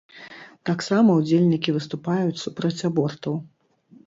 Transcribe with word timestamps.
Таксама 0.69 1.17
ўдзельнікі 1.19 1.75
выступаюць 1.77 2.41
супраць 2.45 2.73
абортаў. 2.91 3.39